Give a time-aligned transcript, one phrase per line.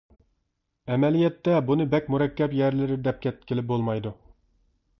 [0.93, 4.17] ئەمەلىيەتتە بۇنى بەك مۇرەككەپ يەرلىرى دەپ كەتكىلى بولمايدۇ.